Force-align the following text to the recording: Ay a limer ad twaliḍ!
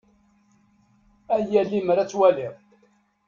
Ay 1.35 1.51
a 1.61 1.63
limer 1.63 1.97
ad 1.99 2.09
twaliḍ! 2.09 2.55